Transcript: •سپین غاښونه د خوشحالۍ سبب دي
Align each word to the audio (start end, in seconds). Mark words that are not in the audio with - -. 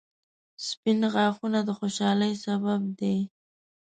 •سپین 0.67 0.99
غاښونه 1.13 1.59
د 1.63 1.69
خوشحالۍ 1.79 2.33
سبب 2.45 2.81
دي 2.99 3.17